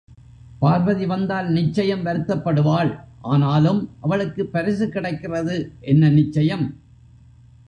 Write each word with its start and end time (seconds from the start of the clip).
பார்வதி 0.59 1.05
வந்தால் 1.05 1.49
நிச்சயம் 1.49 2.05
வருத்தப்படுவாள்... 2.05 2.91
ஆனாலும், 3.21 3.89
அவளுக்குப் 4.01 4.51
பரிசு 4.51 4.89
கிடைக்கிறது 4.89 5.57
என்ன 5.79 6.09
நிச்சயம்? 6.09 6.67